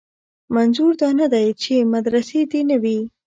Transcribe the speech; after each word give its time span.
منظور 0.55 0.91
دا 1.01 1.09
نه 1.19 1.27
دی 1.33 1.47
چې 1.61 1.75
مدرسې 1.93 2.39
دې 2.51 2.61
نه 2.69 2.77
وي. 2.83 2.99